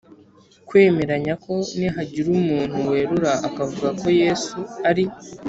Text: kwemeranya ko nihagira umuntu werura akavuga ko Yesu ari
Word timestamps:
kwemeranya 0.67 1.33
ko 1.43 1.51
nihagira 1.77 2.27
umuntu 2.37 2.77
werura 2.91 3.31
akavuga 3.47 3.87
ko 3.99 4.07
Yesu 4.21 4.57
ari 4.89 5.03